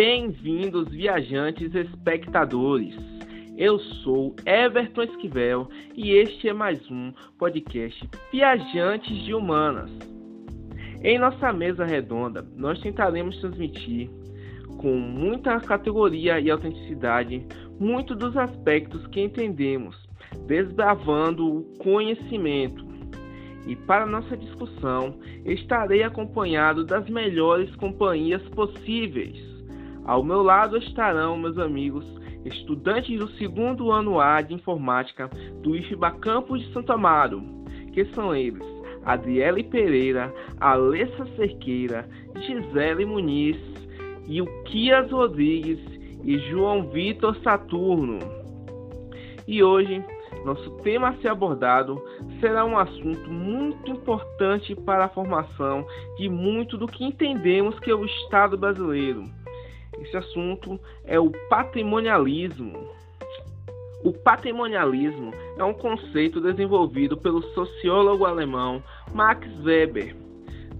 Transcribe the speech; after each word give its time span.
Bem-vindos, 0.00 0.90
viajantes 0.90 1.74
espectadores. 1.74 2.94
Eu 3.56 3.80
sou 3.80 4.32
Everton 4.46 5.02
Esquivel 5.02 5.68
e 5.96 6.12
este 6.12 6.48
é 6.48 6.52
mais 6.52 6.88
um 6.88 7.12
podcast 7.36 8.08
Viajantes 8.30 9.24
de 9.24 9.34
Humanas. 9.34 9.90
Em 11.02 11.18
nossa 11.18 11.52
mesa 11.52 11.84
redonda, 11.84 12.46
nós 12.54 12.80
tentaremos 12.80 13.40
transmitir 13.40 14.08
com 14.80 14.94
muita 14.96 15.58
categoria 15.58 16.38
e 16.38 16.48
autenticidade 16.48 17.44
muito 17.80 18.14
dos 18.14 18.36
aspectos 18.36 19.04
que 19.08 19.20
entendemos, 19.20 19.96
desbravando 20.46 21.44
o 21.44 21.62
conhecimento. 21.78 22.86
E 23.66 23.74
para 23.74 24.06
nossa 24.06 24.36
discussão, 24.36 25.18
estarei 25.44 26.04
acompanhado 26.04 26.84
das 26.84 27.10
melhores 27.10 27.74
companhias 27.74 28.42
possíveis. 28.50 29.57
Ao 30.08 30.24
meu 30.24 30.42
lado 30.42 30.78
estarão 30.78 31.36
meus 31.36 31.58
amigos, 31.58 32.02
estudantes 32.42 33.18
do 33.18 33.28
segundo 33.32 33.92
ano 33.92 34.18
A 34.18 34.40
de 34.40 34.54
Informática 34.54 35.28
do 35.62 35.76
IFBA 35.76 36.12
Campus 36.12 36.62
de 36.62 36.72
Santo 36.72 36.94
Amaro, 36.94 37.42
que 37.92 38.06
são 38.14 38.34
eles 38.34 38.64
Adriele 39.04 39.62
Pereira, 39.62 40.32
Alessa 40.58 41.26
Cerqueira, 41.36 42.08
Gisele 42.40 43.04
Muniz, 43.04 43.58
Ilquias 44.26 45.10
Rodrigues 45.10 45.78
e 46.24 46.38
João 46.38 46.88
Vitor 46.88 47.36
Saturno. 47.42 48.18
E 49.46 49.62
hoje, 49.62 50.02
nosso 50.42 50.70
tema 50.78 51.10
a 51.10 51.16
ser 51.18 51.28
abordado 51.28 52.02
será 52.40 52.64
um 52.64 52.78
assunto 52.78 53.30
muito 53.30 53.90
importante 53.90 54.74
para 54.74 55.04
a 55.04 55.10
formação 55.10 55.86
de 56.16 56.30
muito 56.30 56.78
do 56.78 56.86
que 56.86 57.04
entendemos 57.04 57.78
que 57.80 57.90
é 57.90 57.94
o 57.94 58.06
Estado 58.06 58.56
brasileiro 58.56 59.24
esse 60.00 60.16
assunto 60.16 60.78
é 61.04 61.18
o 61.18 61.30
patrimonialismo. 61.48 62.88
O 64.04 64.12
patrimonialismo 64.12 65.32
é 65.56 65.64
um 65.64 65.74
conceito 65.74 66.40
desenvolvido 66.40 67.16
pelo 67.16 67.42
sociólogo 67.52 68.24
alemão 68.24 68.82
Max 69.12 69.46
Weber 69.64 70.14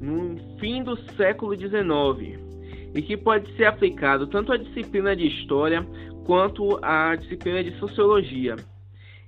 no 0.00 0.36
fim 0.58 0.82
do 0.82 0.96
século 1.14 1.56
XIX 1.56 2.38
e 2.94 3.02
que 3.02 3.16
pode 3.16 3.54
ser 3.56 3.64
aplicado 3.64 4.26
tanto 4.28 4.52
à 4.52 4.56
disciplina 4.56 5.14
de 5.16 5.26
história 5.26 5.84
quanto 6.24 6.78
à 6.82 7.16
disciplina 7.16 7.62
de 7.62 7.76
sociologia. 7.78 8.56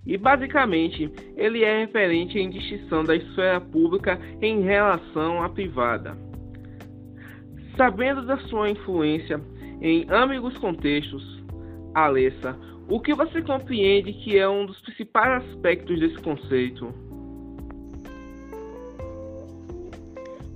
E 0.06 0.16
basicamente, 0.16 1.10
ele 1.36 1.62
é 1.62 1.80
referente 1.80 2.38
em 2.38 2.48
distinção 2.48 3.04
da 3.04 3.16
esfera 3.16 3.60
pública 3.60 4.18
em 4.40 4.62
relação 4.62 5.42
à 5.42 5.48
privada. 5.48 6.29
Sabendo 7.80 8.26
da 8.26 8.36
sua 8.40 8.68
influência 8.68 9.40
em 9.80 10.06
ambos 10.10 10.54
contextos, 10.58 11.42
Alessa, 11.94 12.54
o 12.86 13.00
que 13.00 13.14
você 13.14 13.40
compreende 13.40 14.12
que 14.12 14.36
é 14.36 14.46
um 14.46 14.66
dos 14.66 14.78
principais 14.82 15.42
aspectos 15.42 15.98
desse 15.98 16.18
conceito? 16.18 16.92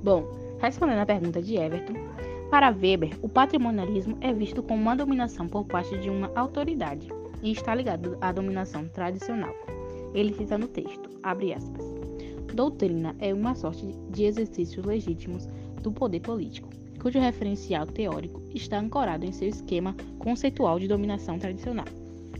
Bom, 0.02 0.30
respondendo 0.60 0.98
à 0.98 1.06
pergunta 1.06 1.40
de 1.40 1.56
Everton, 1.56 1.94
para 2.50 2.68
Weber, 2.68 3.16
o 3.22 3.28
patrimonialismo 3.30 4.18
é 4.20 4.30
visto 4.30 4.62
como 4.62 4.82
uma 4.82 4.94
dominação 4.94 5.48
por 5.48 5.64
parte 5.64 5.96
de 5.96 6.10
uma 6.10 6.30
autoridade 6.34 7.08
e 7.42 7.52
está 7.52 7.74
ligado 7.74 8.18
à 8.20 8.32
dominação 8.32 8.86
tradicional. 8.88 9.54
Ele 10.12 10.34
cita 10.34 10.58
no 10.58 10.68
texto, 10.68 11.08
abre 11.22 11.54
aspas, 11.54 11.86
doutrina 12.52 13.16
é 13.18 13.32
uma 13.32 13.54
sorte 13.54 13.86
de 14.10 14.24
exercícios 14.24 14.84
legítimos 14.84 15.46
do 15.80 15.90
poder 15.90 16.20
político, 16.20 16.83
cujo 17.04 17.20
referencial 17.20 17.86
teórico 17.86 18.40
está 18.54 18.78
ancorado 18.78 19.26
em 19.26 19.32
seu 19.32 19.46
esquema 19.46 19.94
conceitual 20.18 20.78
de 20.78 20.88
dominação 20.88 21.38
tradicional. 21.38 21.84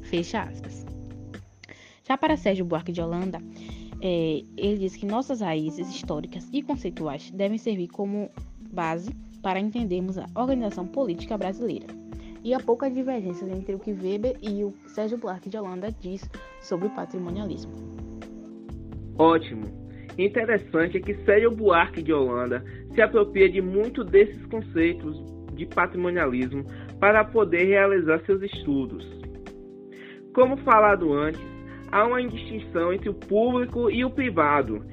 Fecha 0.05 0.41
aspas. 0.41 0.87
Já 2.03 2.17
para 2.17 2.35
Sérgio 2.35 2.65
Buarque 2.65 2.91
de 2.91 3.03
Holanda, 3.03 3.43
é, 4.01 4.43
ele 4.57 4.79
diz 4.79 4.97
que 4.97 5.05
nossas 5.05 5.43
raízes 5.43 5.91
históricas 5.91 6.49
e 6.51 6.63
conceituais 6.63 7.31
devem 7.31 7.59
servir 7.59 7.89
como 7.89 8.31
base 8.73 9.15
para 9.43 9.61
entendermos 9.61 10.17
a 10.17 10.27
organização 10.35 10.87
política 10.87 11.37
brasileira. 11.37 11.89
E 12.43 12.55
há 12.55 12.59
poucas 12.59 12.95
divergências 12.95 13.51
entre 13.51 13.75
o 13.75 13.79
que 13.79 13.93
Weber 13.93 14.39
e 14.41 14.65
o 14.65 14.73
Sérgio 14.89 15.19
Buarque 15.19 15.51
de 15.51 15.59
Holanda 15.59 15.95
diz 16.01 16.27
sobre 16.63 16.87
o 16.87 16.91
patrimonialismo. 16.91 17.73
Ótimo! 19.19 19.84
Interessante 20.19 20.99
é 20.99 21.01
que 21.01 21.15
Sérgio 21.25 21.51
Buarque 21.51 22.03
de 22.03 22.13
Holanda 22.13 22.65
se 22.95 23.03
apropria 23.03 23.49
de 23.49 23.61
muito 23.61 24.05
desses 24.05 24.45
conceitos 24.47 25.17
de 25.55 25.67
patrimonialismo 25.67 26.65
para 27.01 27.25
poder 27.25 27.65
realizar 27.65 28.21
seus 28.25 28.43
estudos. 28.43 29.05
Como 30.35 30.57
falado 30.59 31.13
antes, 31.13 31.41
há 31.91 32.07
uma 32.07 32.23
distinção 32.27 32.93
entre 32.93 33.09
o 33.09 33.15
público 33.15 33.91
e 33.91 34.05
o 34.05 34.11
privado. 34.11 34.85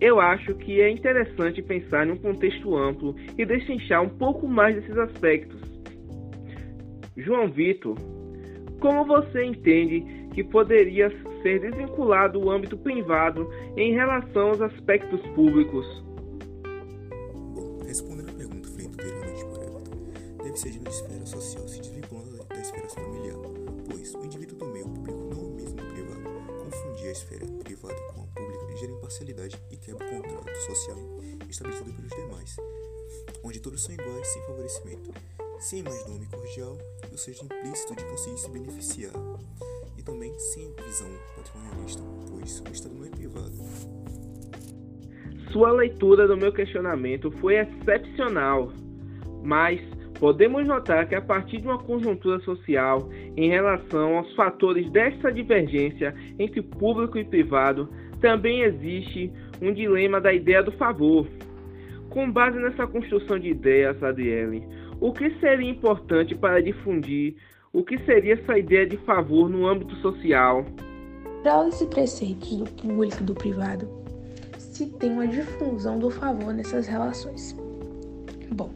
Eu 0.00 0.20
acho 0.20 0.54
que 0.54 0.80
é 0.80 0.88
interessante 0.88 1.60
pensar 1.62 2.06
num 2.06 2.16
contexto 2.16 2.76
amplo 2.76 3.14
e 3.36 3.44
destrinchar 3.44 4.02
um 4.02 4.08
pouco 4.08 4.46
mais 4.46 4.76
desses 4.76 4.96
aspectos. 4.96 5.60
João 7.16 7.48
Vitor, 7.50 7.96
como 8.80 9.04
você 9.04 9.44
entende 9.44 10.04
que 10.34 10.44
poderia 10.44 11.10
ser 11.42 11.60
desvinculado 11.60 12.40
o 12.40 12.50
âmbito 12.50 12.76
privado 12.76 13.48
em 13.76 13.92
relação 13.92 14.50
aos 14.50 14.60
aspectos 14.60 15.20
públicos? 15.34 15.86
Bom, 17.54 17.80
respondendo 17.86 18.30
à 18.30 18.32
pergunta 18.32 18.68
feita 18.68 18.92
anteriormente 18.92 19.44
por 19.44 19.62
Everton, 19.62 20.42
deve 20.42 20.56
ser 20.56 20.80
na 20.80 20.90
esfera 20.90 21.26
social 21.26 21.68
se 21.68 21.80
desvinculando 21.80 22.44
da 22.44 22.60
esfera 22.60 22.88
familiar, 22.88 23.36
pois 23.90 24.14
o 24.14 24.24
indivíduo 24.24 24.58
do 24.58 24.66
meio 24.66 24.88
público 24.88 25.18
não 25.34 25.40
é 25.40 25.46
o 25.46 25.50
mesmo 25.54 25.76
privado. 25.76 26.22
Confundir 26.64 27.08
a 27.08 27.12
esfera 27.12 27.46
privada 27.64 28.00
com 28.14 28.22
a 28.22 28.26
pública 28.26 28.76
gera 28.78 28.92
imparcialidade 28.92 29.60
e 29.70 29.76
quebra 29.76 30.06
o 30.06 30.22
contrato 30.22 30.56
social 30.62 30.98
estabelecido 31.48 31.92
pelos 31.92 32.10
demais, 32.10 32.56
onde 33.42 33.60
todos 33.60 33.82
são 33.82 33.94
iguais 33.94 34.26
sem 34.28 34.42
favorecimento, 34.42 35.12
sem 35.58 35.82
mais 35.82 36.06
nome 36.06 36.26
cordial, 36.26 36.78
ou 37.10 37.18
seja, 37.18 37.44
implícito 37.44 37.96
de 37.96 38.04
conseguir 38.04 38.38
se 38.38 38.50
beneficiar 38.50 39.12
também 40.08 40.32
sem 40.38 40.72
visão 40.86 41.10
patrimonialista, 41.36 42.02
pois 42.30 42.60
o 42.60 42.72
Estado 42.72 42.94
não 42.94 43.04
é 43.04 43.10
privado. 43.10 43.52
Sua 45.52 45.70
leitura 45.70 46.26
do 46.26 46.36
meu 46.36 46.50
questionamento 46.50 47.30
foi 47.32 47.56
excepcional, 47.56 48.72
mas 49.44 49.78
podemos 50.18 50.66
notar 50.66 51.06
que 51.06 51.14
a 51.14 51.20
partir 51.20 51.60
de 51.60 51.66
uma 51.66 51.78
conjuntura 51.78 52.40
social 52.40 53.10
em 53.36 53.50
relação 53.50 54.16
aos 54.16 54.34
fatores 54.34 54.90
desta 54.90 55.30
divergência 55.30 56.14
entre 56.38 56.62
público 56.62 57.18
e 57.18 57.24
privado, 57.24 57.88
também 58.18 58.62
existe 58.62 59.30
um 59.60 59.74
dilema 59.74 60.20
da 60.20 60.32
ideia 60.32 60.62
do 60.62 60.72
favor. 60.72 61.26
Com 62.08 62.30
base 62.32 62.58
nessa 62.58 62.86
construção 62.86 63.38
de 63.38 63.50
ideias, 63.50 64.02
Adriele, 64.02 64.66
o 65.00 65.12
que 65.12 65.30
seria 65.38 65.70
importante 65.70 66.34
para 66.34 66.62
difundir 66.62 67.36
o 67.78 67.84
que 67.84 67.96
seria 68.04 68.34
essa 68.34 68.58
ideia 68.58 68.84
de 68.84 68.96
favor 68.96 69.48
no 69.48 69.64
âmbito 69.64 69.94
social? 69.96 70.64
Para 71.44 71.68
esses 71.68 71.86
preceitos 71.86 72.58
do 72.58 72.64
público 72.72 73.18
e 73.20 73.24
do 73.24 73.34
privado, 73.34 73.88
se 74.58 74.86
tem 74.86 75.12
uma 75.12 75.28
difusão 75.28 75.96
do 75.96 76.10
favor 76.10 76.52
nessas 76.52 76.88
relações. 76.88 77.56
Bom, 78.50 78.70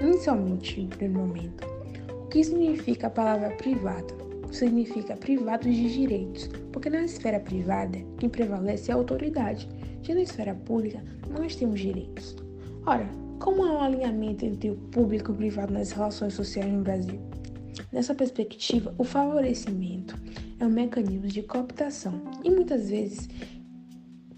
inicialmente, 0.00 0.82
no 0.82 0.88
primeiro 0.88 1.26
momento, 1.26 1.66
o 2.12 2.28
que 2.28 2.44
significa 2.44 3.08
a 3.08 3.10
palavra 3.10 3.50
privado? 3.56 4.14
Significa 4.52 5.16
privado 5.16 5.68
de 5.68 5.92
direitos, 5.92 6.48
porque 6.72 6.88
na 6.88 7.02
esfera 7.02 7.40
privada 7.40 7.98
quem 8.18 8.28
prevalece 8.28 8.92
é 8.92 8.94
a 8.94 8.96
autoridade, 8.96 9.68
já 10.02 10.14
na 10.14 10.22
esfera 10.22 10.54
pública 10.54 11.02
nós 11.28 11.56
temos 11.56 11.80
direitos. 11.80 12.36
Ora, 12.86 13.08
como 13.40 13.64
há 13.64 13.72
um 13.72 13.82
alinhamento 13.82 14.44
entre 14.44 14.70
o 14.70 14.76
público 14.76 15.32
e 15.32 15.34
o 15.34 15.36
privado 15.36 15.72
nas 15.72 15.90
relações 15.90 16.34
sociais 16.34 16.72
no 16.72 16.84
Brasil? 16.84 17.33
Nessa 17.92 18.14
perspectiva, 18.14 18.94
o 18.98 19.04
favorecimento 19.04 20.16
é 20.58 20.66
um 20.66 20.70
mecanismo 20.70 21.26
de 21.26 21.42
cooptação 21.42 22.20
e 22.42 22.50
muitas 22.50 22.88
vezes 22.88 23.28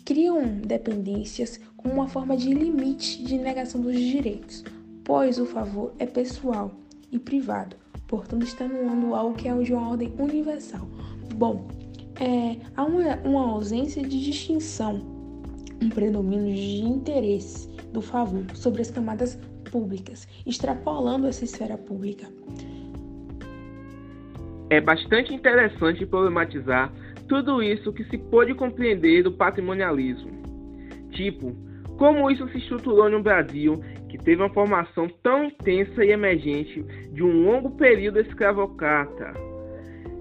criam 0.05 0.59
dependências 0.65 1.61
como 1.77 1.95
uma 1.95 2.09
forma 2.09 2.37
de 2.37 2.53
limite 2.53 3.23
de 3.23 3.37
negação 3.37 3.81
dos 3.81 3.99
direitos, 3.99 4.65
pois 5.05 5.39
o 5.39 5.47
favor 5.47 5.93
é 5.99 6.07
pessoal 6.07 6.71
e 7.11 7.19
privado, 7.19 7.77
portanto 8.07 8.45
está 8.45 8.65
anulando 8.65 9.15
algo 9.15 9.37
que 9.37 9.49
é 9.49 9.63
de 9.63 9.73
uma 9.73 9.91
ordem 9.91 10.13
universal. 10.19 10.87
Bom, 11.35 11.67
é, 12.21 12.57
há 12.77 12.85
uma, 12.85 13.17
uma 13.25 13.51
ausência 13.51 14.03
de 14.03 14.25
distinção, 14.25 15.03
um 15.83 15.89
predomínio 15.91 16.55
de 16.55 16.83
interesse 16.83 17.69
do 17.93 18.01
favor 18.01 18.45
sobre 18.55 18.83
as 18.83 18.91
camadas 18.91 19.39
públicas, 19.71 20.27
extrapolando 20.47 21.27
essa 21.27 21.45
esfera 21.45 21.77
pública. 21.77 22.29
É 24.69 24.81
bastante 24.81 25.33
interessante 25.33 26.05
problematizar 26.05 26.93
tudo 27.29 27.63
isso 27.63 27.93
que 27.93 28.05
se 28.05 28.19
pôde 28.19 28.55
compreender 28.55 29.23
do 29.23 29.33
patrimonialismo. 29.33 30.31
Tipo, 31.13 31.55
como 31.97 32.31
isso 32.31 32.49
se 32.49 32.59
estruturou 32.59 33.09
no 33.09 33.23
Brasil, 33.23 33.83
que 34.09 34.19
teve 34.19 34.43
uma 34.43 34.53
formação 34.53 35.09
tão 35.23 35.45
intensa 35.45 36.05
e 36.05 36.11
emergente 36.11 36.83
de 37.13 37.23
um 37.23 37.45
longo 37.45 37.71
período 37.73 38.21
escravocrata. 38.21 39.33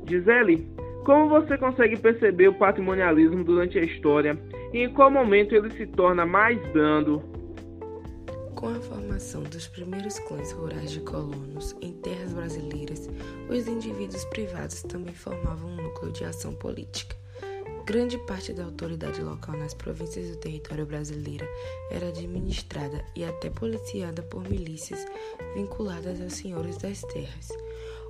Gisele, 0.07 0.67
como 1.03 1.29
você 1.29 1.57
consegue 1.57 1.97
perceber 1.97 2.47
o 2.47 2.53
patrimonialismo 2.53 3.43
durante 3.43 3.77
a 3.77 3.81
história 3.81 4.37
e 4.73 4.79
em 4.79 4.89
qual 4.89 5.11
momento 5.11 5.53
ele 5.53 5.71
se 5.71 5.85
torna 5.85 6.25
mais 6.25 6.59
brando? 6.71 7.34
Com 8.65 8.73
a 8.73 8.81
formação 8.81 9.43
dos 9.43 9.67
primeiros 9.67 10.17
clãs 10.17 10.51
rurais 10.51 10.89
de 10.89 10.99
colonos 11.01 11.75
em 11.83 11.91
terras 11.91 12.33
brasileiras, 12.33 13.07
os 13.47 13.67
indivíduos 13.67 14.25
privados 14.25 14.81
também 14.81 15.13
formavam 15.13 15.69
um 15.69 15.83
núcleo 15.83 16.11
de 16.11 16.25
ação 16.25 16.51
política. 16.55 17.15
Grande 17.85 18.17
parte 18.25 18.53
da 18.53 18.63
autoridade 18.63 19.21
local 19.21 19.55
nas 19.55 19.75
províncias 19.75 20.31
do 20.31 20.37
território 20.37 20.83
brasileiro 20.83 21.47
era 21.91 22.07
administrada 22.07 23.05
e 23.15 23.23
até 23.23 23.51
policiada 23.51 24.23
por 24.23 24.41
milícias 24.49 25.05
vinculadas 25.53 26.19
aos 26.19 26.33
senhores 26.33 26.79
das 26.79 27.01
terras. 27.01 27.49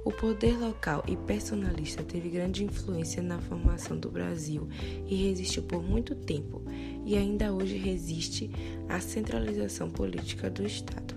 O 0.05 0.11
poder 0.11 0.55
local 0.59 1.03
e 1.07 1.17
personalista 1.17 2.03
teve 2.03 2.29
grande 2.29 2.63
influência 2.63 3.23
na 3.23 3.39
formação 3.39 3.97
do 3.97 4.11
Brasil 4.11 4.69
e 5.07 5.15
resistiu 5.15 5.63
por 5.63 5.81
muito 5.81 6.13
tempo, 6.13 6.61
e 7.03 7.17
ainda 7.17 7.51
hoje 7.51 7.75
resiste 7.75 8.51
à 8.87 8.99
centralização 8.99 9.89
política 9.89 10.47
do 10.47 10.63
Estado 10.63 11.15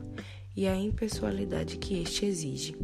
e 0.56 0.66
à 0.66 0.74
impessoalidade 0.74 1.76
que 1.76 2.00
este 2.00 2.24
exige. 2.24 2.76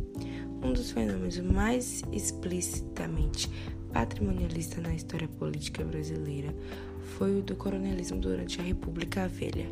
Um 0.62 0.75
dos 0.75 0.91
fenômenos 0.91 1.39
mais 1.39 2.03
explicitamente 2.12 3.49
patrimonialista 3.91 4.83
na 4.83 4.95
história 4.95 5.27
política 5.27 5.83
brasileira 5.83 6.55
foi 7.17 7.39
o 7.39 7.43
do 7.43 7.56
coronelismo 7.56 8.21
durante 8.21 8.61
a 8.61 8.62
República 8.62 9.27
Velha. 9.27 9.67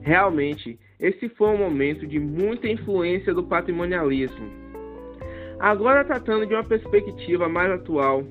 Realmente, 0.00 0.78
esse 1.02 1.28
foi 1.30 1.48
um 1.48 1.58
momento 1.58 2.06
de 2.06 2.20
muita 2.20 2.68
influência 2.68 3.34
do 3.34 3.42
patrimonialismo. 3.42 4.48
Agora, 5.58 6.04
tratando 6.04 6.46
de 6.46 6.54
uma 6.54 6.64
perspectiva 6.64 7.48
mais 7.48 7.72
atual, 7.72 8.22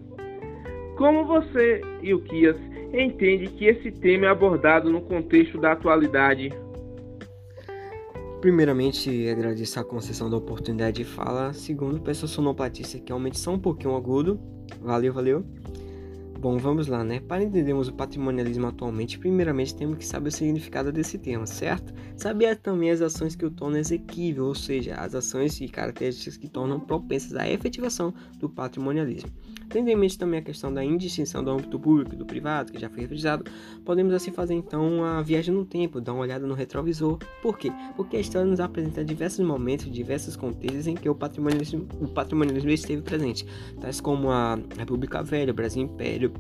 como 0.97 1.25
você 1.25 1.81
e 2.01 2.13
o 2.13 2.21
Kias 2.21 2.56
entende 2.94 3.47
que 3.47 3.65
esse 3.65 3.91
tema 3.91 4.25
é 4.25 4.29
abordado 4.29 4.89
no 4.89 5.01
contexto 5.01 5.57
da 5.57 5.73
atualidade? 5.73 6.50
Primeiramente, 8.39 9.29
agradeço 9.29 9.79
a 9.79 9.83
concessão 9.83 10.29
da 10.29 10.38
oportunidade 10.38 10.97
de 10.97 11.03
fala. 11.03 11.53
Segundo, 11.53 12.00
peço 12.00 12.27
sonoplatista 12.27 13.00
que 13.00 13.12
aumente 13.12 13.38
só 13.38 13.51
um 13.51 13.59
pouquinho 13.59 13.94
o 13.94 13.97
agudo. 13.97 14.39
Valeu, 14.81 15.13
valeu. 15.13 15.45
Bom, 16.41 16.57
vamos 16.57 16.88
lá, 16.88 17.03
né? 17.03 17.19
Para 17.19 17.43
entendermos 17.43 17.88
o 17.88 17.93
patrimonialismo 17.93 18.65
atualmente, 18.65 19.19
primeiramente 19.19 19.75
temos 19.75 19.99
que 19.99 20.03
saber 20.03 20.29
o 20.29 20.31
significado 20.31 20.91
desse 20.91 21.19
termo, 21.19 21.45
certo? 21.45 21.93
Saber 22.17 22.55
também 22.55 22.89
as 22.89 22.99
ações 22.99 23.35
que 23.35 23.45
o 23.45 23.51
tornam 23.51 23.77
exequível, 23.77 24.45
ou 24.45 24.55
seja, 24.55 24.95
as 24.95 25.13
ações 25.13 25.61
e 25.61 25.67
características 25.67 26.38
que 26.38 26.47
tornam 26.49 26.79
propensas 26.79 27.35
à 27.35 27.47
efetivação 27.47 28.11
do 28.39 28.49
patrimonialismo. 28.49 29.29
Tendo 29.69 29.88
em 29.89 29.95
mente 29.95 30.17
também 30.17 30.39
a 30.39 30.43
questão 30.43 30.73
da 30.73 30.83
indistinção 30.83 31.43
do 31.43 31.51
âmbito 31.51 31.79
público 31.79 32.13
e 32.13 32.17
do 32.17 32.25
privado, 32.25 32.73
que 32.73 32.79
já 32.79 32.89
foi 32.89 33.01
revisado, 33.01 33.45
podemos 33.85 34.13
assim 34.13 34.31
fazer 34.31 34.55
então 34.55 35.03
a 35.03 35.21
viagem 35.21 35.53
no 35.53 35.63
tempo, 35.63 36.01
dar 36.01 36.13
uma 36.13 36.23
olhada 36.23 36.45
no 36.45 36.55
retrovisor. 36.55 37.19
Por 37.41 37.57
quê? 37.57 37.71
Porque 37.95 38.17
a 38.17 38.19
história 38.19 38.49
nos 38.49 38.59
apresenta 38.59 39.05
diversos 39.05 39.45
momentos, 39.45 39.89
diversos 39.89 40.35
contextos 40.35 40.88
em 40.88 40.95
que 40.95 41.07
o 41.07 41.15
patrimonialismo, 41.15 41.88
o 42.01 42.07
patrimonialismo 42.07 42.69
esteve 42.71 43.01
presente, 43.01 43.45
tais 43.79 44.01
como 44.01 44.29
a 44.29 44.59
República 44.77 45.23
Velha, 45.23 45.51
o 45.51 45.55
Brasil 45.55 45.83
Império, 45.83 46.30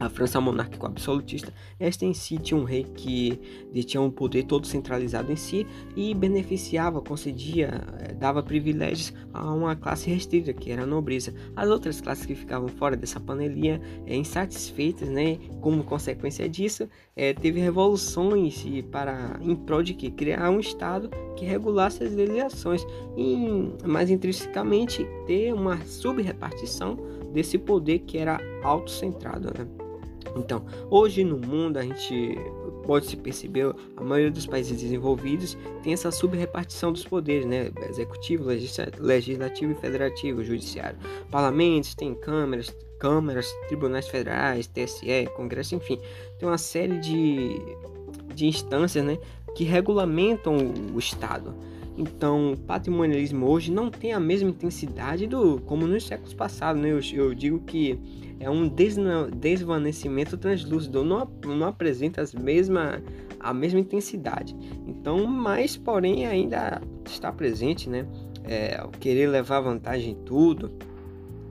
a 0.00 0.08
França 0.08 0.40
monárquico 0.40 0.86
absolutista, 0.86 1.52
esta 1.78 2.04
em 2.04 2.14
si 2.14 2.38
tinha 2.38 2.58
um 2.58 2.64
rei 2.64 2.84
que 2.84 3.40
detinha 3.72 4.00
um 4.00 4.10
poder 4.10 4.44
todo 4.44 4.66
centralizado 4.66 5.32
em 5.32 5.36
si 5.36 5.66
e 5.96 6.14
beneficiava, 6.14 7.00
concedia, 7.00 7.84
eh, 7.98 8.14
dava 8.14 8.42
privilégios 8.42 9.12
a 9.32 9.52
uma 9.52 9.74
classe 9.74 10.08
restrita, 10.08 10.52
que 10.52 10.70
era 10.70 10.82
a 10.82 10.86
nobreza. 10.86 11.34
As 11.56 11.68
outras 11.68 12.00
classes 12.00 12.24
que 12.24 12.34
ficavam 12.34 12.68
fora 12.68 12.96
dessa 12.96 13.18
panelinha, 13.18 13.80
é, 14.06 14.14
insatisfeitas, 14.14 15.08
né, 15.08 15.38
como 15.60 15.82
consequência 15.82 16.48
disso, 16.48 16.88
é, 17.16 17.32
teve 17.32 17.60
revoluções 17.60 18.64
para 18.92 19.38
em 19.40 19.54
prol 19.54 19.82
de 19.82 19.94
que 19.94 20.10
criar 20.10 20.50
um 20.50 20.60
estado 20.60 21.10
que 21.36 21.44
regulasse 21.44 22.04
as 22.04 22.12
legislações 22.12 22.84
e 23.16 23.86
mais 23.86 24.10
intrinsecamente 24.10 25.06
ter 25.26 25.52
uma 25.52 25.78
subrepartição 25.84 26.96
desse 27.32 27.58
poder 27.58 28.00
que 28.00 28.18
era 28.18 28.40
autocentrado, 28.62 29.52
né? 29.56 29.66
Então, 30.36 30.64
hoje 30.90 31.24
no 31.24 31.38
mundo 31.38 31.78
a 31.78 31.82
gente 31.82 32.36
pode 32.84 33.06
se 33.06 33.16
perceber, 33.16 33.74
a 33.96 34.02
maioria 34.02 34.30
dos 34.30 34.46
países 34.46 34.80
desenvolvidos 34.80 35.56
tem 35.82 35.92
essa 35.92 36.10
subrepartição 36.10 36.92
dos 36.92 37.04
poderes, 37.04 37.46
né? 37.46 37.70
Executivo, 37.88 38.44
legislativo 38.98 39.72
e 39.72 39.74
federativo, 39.74 40.44
judiciário. 40.44 40.98
Parlamentos, 41.30 41.94
tem 41.94 42.14
câmaras, 42.14 42.74
câmaras, 42.98 43.52
tribunais 43.68 44.08
federais, 44.08 44.66
TSE, 44.66 45.28
Congresso, 45.36 45.74
enfim, 45.74 45.98
tem 46.38 46.48
uma 46.48 46.58
série 46.58 46.98
de, 46.98 47.60
de 48.34 48.46
instâncias, 48.46 49.04
né, 49.04 49.18
que 49.54 49.64
regulamentam 49.64 50.56
o 50.94 50.98
Estado. 50.98 51.54
Então, 51.98 52.52
o 52.52 52.56
patrimonialismo 52.56 53.44
hoje 53.44 53.72
não 53.72 53.90
tem 53.90 54.12
a 54.12 54.20
mesma 54.20 54.50
intensidade 54.50 55.26
do 55.26 55.60
como 55.62 55.84
nos 55.84 56.06
séculos 56.06 56.32
passados, 56.32 56.80
né? 56.80 56.92
Eu, 56.92 57.00
eu 57.12 57.34
digo 57.34 57.58
que 57.58 57.98
é 58.38 58.48
um 58.48 58.70
desvanecimento 59.34 60.38
translúcido, 60.38 61.04
não, 61.04 61.28
não 61.44 61.66
apresenta 61.66 62.22
as 62.22 62.32
mesma, 62.32 63.02
a 63.40 63.52
mesma 63.52 63.80
intensidade. 63.80 64.54
Então, 64.86 65.26
mas 65.26 65.76
porém 65.76 66.24
ainda 66.24 66.80
está 67.04 67.32
presente, 67.32 67.90
né? 67.90 68.06
É, 68.44 68.80
querer 69.00 69.26
levar 69.26 69.60
vantagem 69.60 70.12
em 70.12 70.24
tudo. 70.24 70.70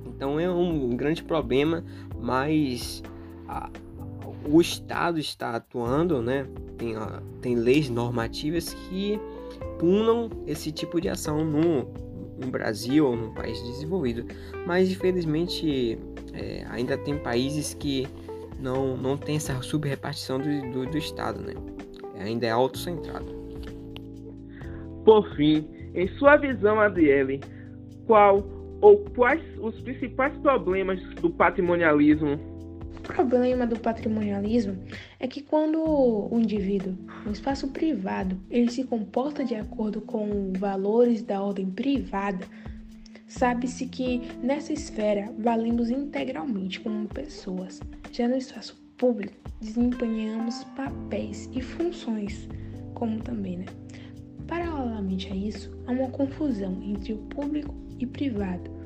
Então 0.06 0.40
é 0.40 0.50
um 0.50 0.96
grande 0.96 1.26
problema, 1.26 1.84
mas 2.22 3.04
a, 3.50 3.70
o 4.50 4.62
Estado 4.62 5.20
está 5.20 5.58
atuando, 5.58 6.22
né? 6.22 6.48
Tem, 6.78 6.96
tem 7.42 7.56
leis 7.56 7.90
normativas 7.90 8.74
que 8.74 9.20
punam 9.80 10.30
esse 10.46 10.72
tipo 10.72 11.00
de 11.00 11.10
ação 11.10 11.44
no, 11.44 11.88
no 12.40 12.48
Brasil 12.52 13.06
ou 13.06 13.16
num 13.16 13.34
país 13.34 13.62
desenvolvido. 13.64 14.26
Mas 14.66 14.92
infelizmente 14.92 15.98
é, 16.34 16.66
ainda 16.70 16.98
tem 16.98 17.18
países 17.18 17.74
que 17.74 18.08
não, 18.60 18.98
não 18.98 19.18
tem 19.18 19.36
essa 19.36 19.62
subrepartição 19.62 20.40
do, 20.40 20.72
do, 20.72 20.86
do 20.86 20.98
Estado, 20.98 21.42
né? 21.42 21.54
Ainda 22.20 22.48
é 22.48 22.52
autocentrado. 22.52 23.26
Por 25.06 25.36
fim, 25.36 25.68
em 25.94 26.08
sua 26.18 26.36
visão, 26.36 26.80
Adriele, 26.80 27.40
qual 28.06 28.44
ou 28.82 28.98
quais 29.16 29.42
os 29.60 29.80
principais 29.82 30.36
problemas 30.38 31.00
do 31.16 31.30
patrimonialismo 31.30 32.40
problema 33.08 33.66
do 33.66 33.80
patrimonialismo 33.80 34.78
é 35.20 35.28
que 35.28 35.42
quando 35.42 35.82
o 35.82 36.38
indivíduo, 36.38 36.96
no 37.26 37.32
espaço 37.32 37.70
privado, 37.70 38.38
ele 38.52 38.70
se 38.70 38.84
comporta 38.84 39.44
de 39.44 39.56
acordo 39.56 40.02
com 40.02 40.52
valores 40.60 41.24
da 41.24 41.42
ordem 41.42 41.72
privada, 41.72 42.46
sabe-se 43.26 43.88
que 43.88 44.22
nessa 44.44 44.74
esfera 44.74 45.34
valemos 45.40 45.90
integralmente 45.90 46.82
como 46.82 47.08
pessoas. 47.08 47.80
Já 48.12 48.28
no 48.28 48.36
espaço 48.36 48.78
público, 48.98 49.36
desempenhamos 49.62 50.64
papéis 50.76 51.50
e 51.54 51.62
funções, 51.62 52.48
como 52.94 53.20
também, 53.22 53.58
né? 53.58 53.66
Paralelamente 54.48 55.32
a 55.32 55.36
isso, 55.36 55.72
há 55.88 55.92
uma 55.92 56.10
confusão 56.10 56.82
entre 56.84 57.14
o 57.14 57.18
público 57.18 57.74
e 58.00 58.06
privado 58.06 58.77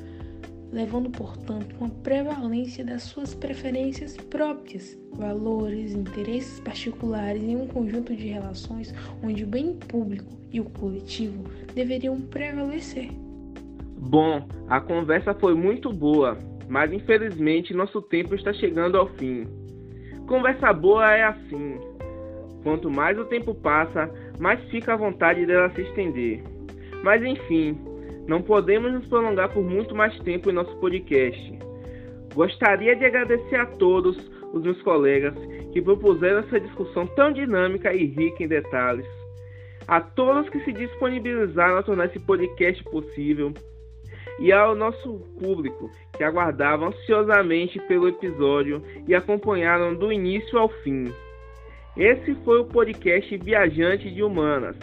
levando, 0.71 1.09
portanto, 1.09 1.75
uma 1.79 1.89
prevalência 1.89 2.83
das 2.83 3.03
suas 3.03 3.33
preferências 3.35 4.15
próprias, 4.17 4.97
valores, 5.13 5.93
interesses 5.93 6.59
particulares 6.59 7.43
em 7.43 7.55
um 7.55 7.67
conjunto 7.67 8.15
de 8.15 8.27
relações 8.27 8.93
onde 9.21 9.43
o 9.43 9.47
bem 9.47 9.73
público 9.73 10.31
e 10.51 10.59
o 10.59 10.65
coletivo 10.65 11.43
deveriam 11.73 12.19
prevalecer. 12.21 13.09
Bom, 13.97 14.47
a 14.67 14.79
conversa 14.79 15.33
foi 15.33 15.53
muito 15.53 15.91
boa, 15.91 16.37
mas 16.67 16.91
infelizmente 16.91 17.73
nosso 17.73 18.01
tempo 18.01 18.33
está 18.33 18.53
chegando 18.53 18.97
ao 18.97 19.07
fim. 19.15 19.47
Conversa 20.27 20.73
boa 20.73 21.13
é 21.13 21.23
assim. 21.23 21.77
Quanto 22.63 22.89
mais 22.89 23.17
o 23.17 23.25
tempo 23.25 23.53
passa, 23.53 24.09
mais 24.39 24.59
fica 24.69 24.93
a 24.93 24.97
vontade 24.97 25.45
dela 25.45 25.69
se 25.71 25.81
estender. 25.81 26.43
Mas 27.03 27.23
enfim, 27.23 27.77
não 28.31 28.41
podemos 28.41 28.93
nos 28.93 29.05
prolongar 29.07 29.49
por 29.49 29.61
muito 29.61 29.93
mais 29.93 30.17
tempo 30.19 30.49
em 30.49 30.53
nosso 30.53 30.73
podcast. 30.77 31.59
Gostaria 32.33 32.95
de 32.95 33.03
agradecer 33.03 33.57
a 33.57 33.65
todos 33.65 34.15
os 34.53 34.63
meus 34.63 34.81
colegas 34.83 35.33
que 35.73 35.81
propuseram 35.81 36.39
essa 36.39 36.57
discussão 36.57 37.05
tão 37.07 37.33
dinâmica 37.33 37.93
e 37.93 38.05
rica 38.05 38.41
em 38.41 38.47
detalhes. 38.47 39.05
A 39.85 39.99
todos 39.99 40.47
que 40.47 40.63
se 40.63 40.71
disponibilizaram 40.71 41.75
a 41.75 41.83
tornar 41.83 42.05
esse 42.05 42.19
podcast 42.21 42.81
possível. 42.85 43.53
E 44.39 44.49
ao 44.53 44.75
nosso 44.75 45.19
público 45.37 45.91
que 46.15 46.23
aguardava 46.23 46.87
ansiosamente 46.87 47.81
pelo 47.81 48.07
episódio 48.07 48.81
e 49.09 49.13
acompanharam 49.13 49.93
do 49.93 50.09
início 50.09 50.57
ao 50.57 50.69
fim. 50.69 51.13
Esse 51.97 52.33
foi 52.45 52.61
o 52.61 52.65
podcast 52.65 53.35
Viajante 53.39 54.09
de 54.09 54.23
Humanas. 54.23 54.77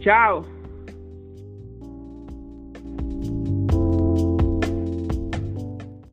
Tchau! 0.00 0.59